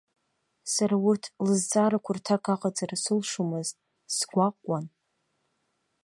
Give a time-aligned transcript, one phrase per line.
[0.73, 3.75] Сара урҭ лызҵаарақәа рҭак аҟаҵара сылшомызт,
[4.15, 4.85] сгәаҟуан.